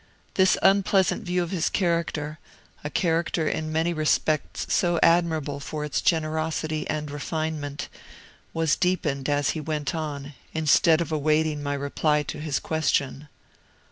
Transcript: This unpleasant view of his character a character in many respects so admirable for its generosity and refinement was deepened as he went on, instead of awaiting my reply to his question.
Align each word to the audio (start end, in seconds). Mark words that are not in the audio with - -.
This 0.33 0.57
unpleasant 0.63 1.23
view 1.27 1.43
of 1.43 1.51
his 1.51 1.69
character 1.69 2.39
a 2.83 2.89
character 2.89 3.47
in 3.47 3.71
many 3.71 3.93
respects 3.93 4.65
so 4.73 4.99
admirable 5.03 5.59
for 5.59 5.85
its 5.85 6.01
generosity 6.01 6.89
and 6.89 7.11
refinement 7.11 7.87
was 8.51 8.75
deepened 8.75 9.29
as 9.29 9.51
he 9.51 9.61
went 9.61 9.93
on, 9.93 10.33
instead 10.55 11.01
of 11.01 11.11
awaiting 11.11 11.61
my 11.61 11.75
reply 11.75 12.23
to 12.23 12.39
his 12.39 12.57
question. 12.59 13.27